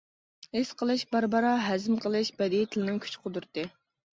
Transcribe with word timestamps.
ھېس 0.55 0.69
قىلىش، 0.79 1.03
بارا-بارا 1.11 1.51
ھەزىم 1.65 1.99
قىلىش 2.07 2.33
بەدىئىي 2.41 2.69
تىلنىڭ 2.77 2.99
كۈچ 3.05 3.21
قۇدرىتى. 3.27 3.69